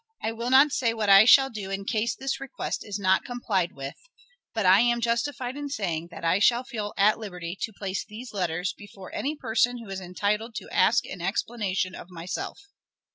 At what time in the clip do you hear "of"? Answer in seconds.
11.93-12.09